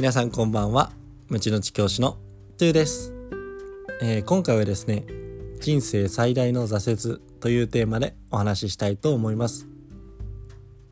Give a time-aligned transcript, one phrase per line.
[0.00, 0.92] 皆さんこんばんは。
[1.28, 2.16] 無知の知教師の
[2.56, 3.12] トゥーです、
[4.00, 5.04] えー今回はですね
[5.60, 9.68] 人生最大の挫折というテーマでお話ししたいと思います、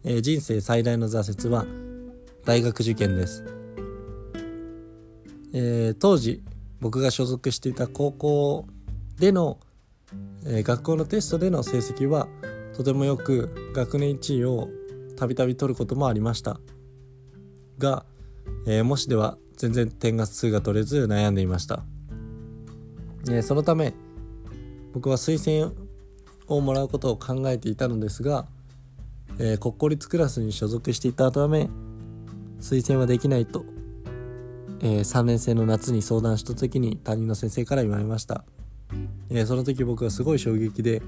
[0.05, 1.65] えー人生最大の挫折は
[2.45, 3.47] 大学受験です、
[5.55, 6.43] えー当時
[6.83, 8.67] 僕が所属していた高校
[9.19, 9.59] での、
[10.45, 12.29] え学校のテストでの成績は
[12.77, 14.69] とてもよく学年1位を
[15.17, 16.61] たびたび取ることもありました。
[17.79, 18.05] が、
[18.67, 21.85] えー模試では全然点が数が取れず悩んでいました、
[23.29, 23.95] えーそのため
[24.95, 25.75] 僕は推薦
[26.47, 28.47] をもらうことを考えていたのですが、
[29.39, 31.69] えー国公立クラスに所属していたため
[32.61, 33.65] 推薦はできないと、
[34.81, 38.45] え3年生の夏に相談した時に担任の先生から言われました、
[39.31, 41.03] えーその時僕はすごい衝撃で、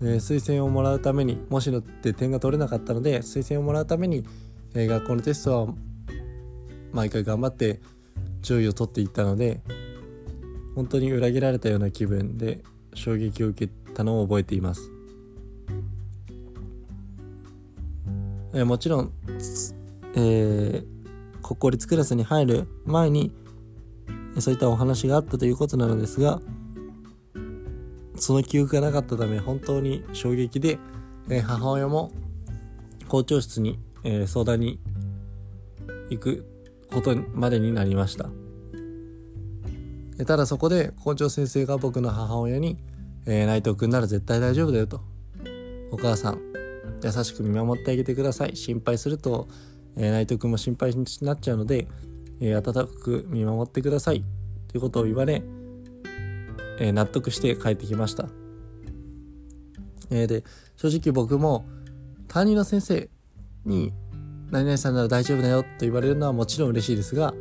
[0.00, 4.24] えー推薦をもらうために模試のって点が取れなかったので推薦をもらうために、
[4.74, 5.74] え学校のテストは
[6.96, 7.80] 毎回頑張って
[8.40, 9.60] 上位を取っていったので
[10.74, 12.62] 本当に裏切られたような気分で
[12.94, 14.90] 衝撃を受けたのを覚えています、
[18.54, 19.12] えもちろん、
[20.16, 20.96] えー
[21.42, 23.32] 国公立クラスに入る前に
[24.40, 26.40] そういったお話があったということなのですが
[28.16, 30.80] その記憶がなかったため本当に衝撃で、
[31.28, 32.10] えー母親も
[33.06, 34.80] 校長室に、えー相談に
[36.10, 36.55] 行く
[36.92, 38.30] ことまでになりました。
[40.18, 42.78] えただそこで校長先生が僕の母親に
[43.26, 45.00] 「えー内藤君なら絶対大丈夫だよ」と
[45.92, 46.40] 「お母さん
[47.04, 48.56] 優しく見守ってあげてください。
[48.56, 49.46] 心配すると、
[49.96, 51.86] えー内藤君も心配になっちゃうので、
[52.40, 54.24] えー温かく見守ってください」
[54.68, 55.42] ということを言われ、
[56.78, 58.28] えー納得して帰ってきました、
[60.10, 60.44] えーで
[60.76, 61.66] 正直僕も
[62.28, 63.10] 担任の先生
[63.64, 63.92] に
[64.50, 67.34] 「何々さんなら大丈夫だよ」と言われるのはもちろん嬉しいですが、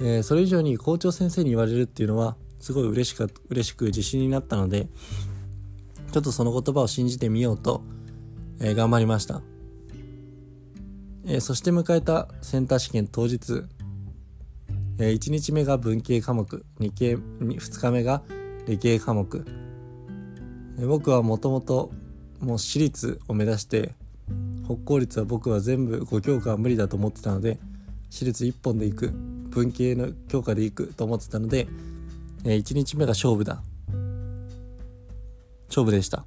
[0.00, 4.88] えーそれ以上に校長先生に言われるっていうのはすごい嬉しか嬉しく自信になったので
[6.12, 7.82] ちょっとその言葉を信じてみようと、
[8.60, 9.42] えー頑張りました、
[11.24, 13.64] えーそして迎えたセンター試験当日、
[14.98, 18.22] え1日目が文系科目 2, 系2日目が
[18.66, 19.44] 理系科目、
[20.78, 21.90] えー僕はもともと
[22.40, 23.94] もう私立を目指して
[24.68, 27.58] 北公立は僕は全部5教科は無理だと思ってたので
[28.10, 31.66] 私立1本で行く文系の教科で行くと思ってたので、
[32.44, 33.62] え1日目が勝負だ。
[35.68, 36.24] 勝負でした。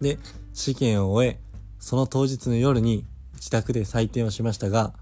[0.00, 0.18] で
[0.52, 1.40] 試験を終え
[1.78, 4.92] その当日の夜に自宅で採点をしましたが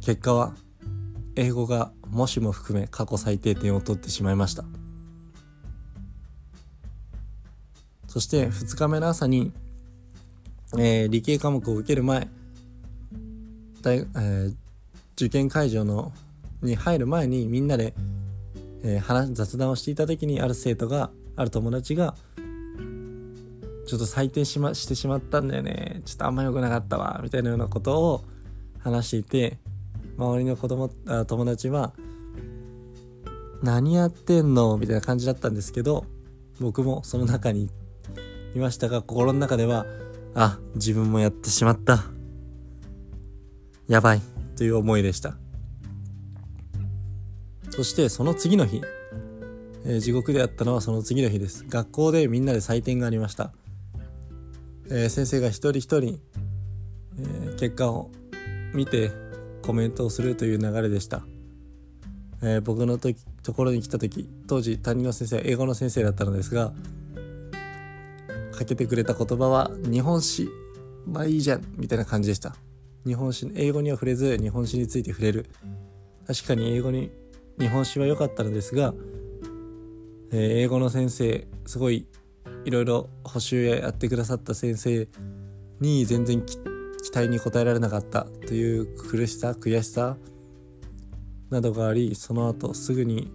[0.00, 0.54] 結果は
[1.36, 4.64] 英語がもしも含め過去最低点を取ってしまいました。
[8.06, 9.52] そして2日目の朝に、
[10.78, 12.28] えー理系科目を受ける前
[13.82, 14.54] 大、えー
[15.16, 16.12] 受験会場の
[16.60, 17.94] に入る前にみんなで、
[18.82, 22.14] えー話雑談をしていた時にある生徒がある友達が
[23.86, 28.24] ちょっと採点し,、ま、してしまったんだよねちょっとあんま良くなかったわみたいなようなことを
[28.78, 29.58] 話していて
[30.16, 31.92] 周りの子供あ友達は
[33.62, 36.06] 「何やってんの?」みたいな感じだったんですけど
[36.60, 37.70] 僕もその中に
[38.54, 39.86] いましたが心の中では
[40.34, 42.04] 「あ自分もやってしまった。
[43.88, 44.20] やばい」
[44.56, 45.36] という思いでした。
[47.70, 48.82] そしてその次の日、
[49.84, 51.64] えー地獄であったのはその次の日です。
[51.68, 53.52] 学校でみんなで採点がありました、
[54.90, 56.20] えー先生が一人一人、
[57.18, 58.10] えー結果を
[58.74, 59.12] 見て
[59.62, 61.24] コメントをするという流れでした、
[62.42, 66.72] え僕の時ところに来た時当時担任の先生は英語の先生だったのですが
[68.54, 70.48] かけてくれた言葉は日本史
[71.06, 72.56] まあいいじゃんみたいな感じでした。
[73.06, 75.46] 日本史英語には触れず日本史について触れる。
[76.26, 77.10] 確かに英語に
[77.58, 78.94] 日本史は良かったのですが、
[80.32, 82.06] えー英語の先生すごい
[82.64, 85.08] いろいろ補習ややってくださった先生
[85.80, 90.16] に全然き期待に応えられなかったという苦しさ悔しさ
[91.50, 93.30] などがありその後すぐに、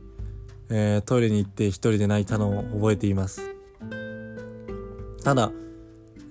[0.69, 3.48] えートイレに行って一人で泣いたのを覚えています。
[5.23, 5.51] ただ、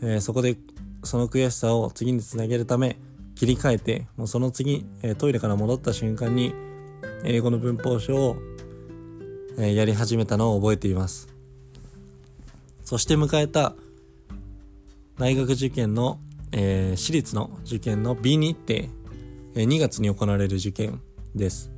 [0.02, 0.56] えーそこで
[1.04, 2.98] その悔しさを次につなげるため
[3.36, 6.52] 切り替えてもうその次、えートイレから戻った瞬間に
[7.24, 8.36] 英語の文法書を、
[9.58, 11.28] えーやり始めたのを覚えています。
[12.82, 13.74] そして迎えた
[15.18, 16.18] 大学受験の、
[16.52, 18.88] え私立の受験の B2 って、
[19.54, 21.00] えー2月に行われる受験
[21.34, 21.70] です、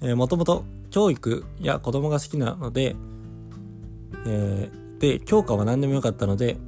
[0.00, 2.96] もともと教育や子供が好きなので、
[4.26, 6.58] えーで教科は何でもよかったので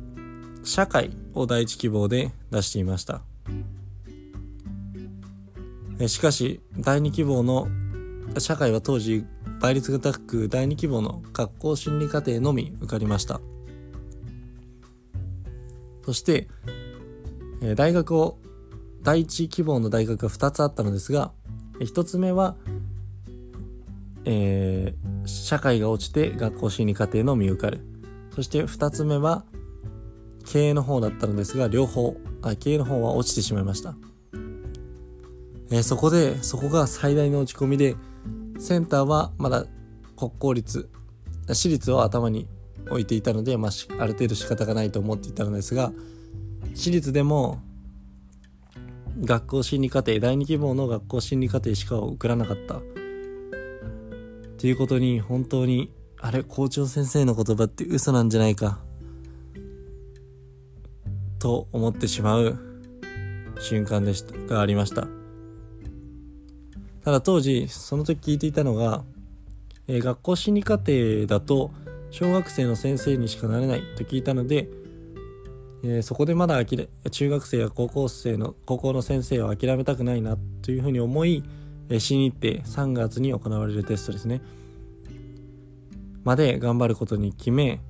[0.64, 3.22] 社会を第一希望で出していました。
[6.08, 7.68] しかし第二希望の
[8.38, 9.24] 社会は当時
[9.60, 13.40] 倍率が高く第二希望の学校心理課程のみ受かりました。
[16.04, 16.48] そして、
[17.76, 18.38] 大学を
[19.02, 21.30] 第一希望の大学が2つあったのですが
[21.78, 22.56] 1つ目は、
[24.24, 27.93] えー、社会が落ちて学校心理課程のみ受かる。
[28.34, 29.44] そして2つ目は
[30.46, 33.94] 経営の方だったのですが両方あ経営の方は落ちてしまいました、
[35.70, 37.96] えー、そこでそこが最大の落ち込みで
[38.58, 39.66] センターはまだ
[40.16, 40.90] 国公立
[41.46, 42.46] 私立を頭に
[42.88, 45.92] 置いていたので、まあ、ある程度仕方がないと思っていたのですが
[46.74, 47.60] 私立でも
[49.20, 52.78] 学校心理課程第2希望の学校心理課程しか送らなかった。
[52.78, 52.80] っ
[54.58, 55.92] ていうことに本当に
[56.24, 58.78] あれ校長先生の言葉って嘘なんじゃないか。
[61.38, 62.58] と思ってしまう
[63.60, 65.06] 瞬間でしたがありました。
[67.04, 69.04] ただ当時その時聞いていたのが、
[69.86, 71.70] えー、学校心理課程だと
[72.10, 74.70] 小学生の先生にしかなれないと聞いたので、
[75.82, 81.44] えー、そこでまだ中学生や高校生の高校の先生を諦めたくないなというふうに思い、
[81.90, 84.40] えー、新日程3月に行われるテストですね。
[86.24, 87.80] まで頑張ることに決め、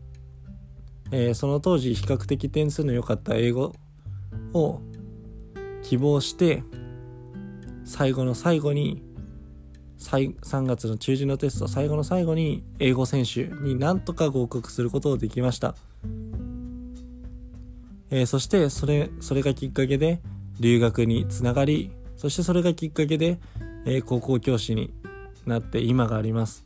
[1.11, 3.75] えー、その当時比較的点数の良かった英語
[4.53, 4.81] を
[5.83, 6.63] 希望して
[7.85, 9.03] 最後の最後に
[9.99, 15.75] 3月の中旬のテスト最後の最後に英語選手になんとか合格することをできました、
[18.11, 20.21] えー、そしてそれそれがきっかけで
[20.61, 23.39] 留学につながりそしてそれがきっかけで、
[23.87, 24.93] えー、高校教師に
[25.47, 26.65] なって今があります、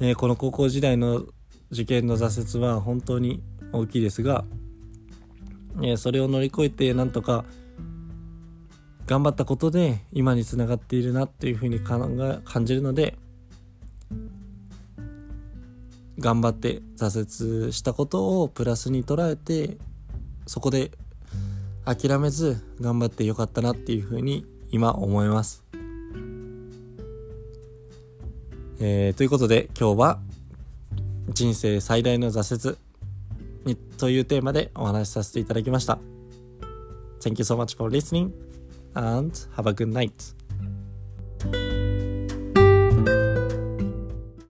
[0.00, 1.26] えー、この高校時代の
[1.70, 3.42] 受験の挫折は本当に
[3.72, 4.44] 大きいですが、
[5.82, 7.44] えそれを乗り越えてなんとか
[9.06, 13.16] 頑張ったことで今につながっているなっていうふうに感じるので
[16.18, 19.78] 頑張って挫折したことをプラスに捉えて
[20.46, 20.90] そこで
[21.84, 25.69] 諦めず頑張ってよかったなっていうふうに今思います。
[28.80, 30.20] えー、ということで今日は
[31.28, 32.78] 人生最大の挫折
[33.64, 35.98] にというテーマでお話しさせていただきました。
[37.20, 38.50] Thank you so much for listening.
[38.94, 40.34] and have a good night.